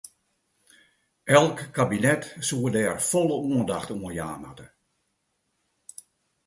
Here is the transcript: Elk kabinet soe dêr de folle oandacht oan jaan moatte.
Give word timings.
Elk 1.37 1.57
kabinet 1.77 2.23
soe 2.47 2.69
dêr 2.75 2.95
de 2.99 3.05
folle 3.09 3.35
oandacht 3.47 3.89
oan 3.93 4.15
jaan 4.19 4.41
moatte. 4.43 4.65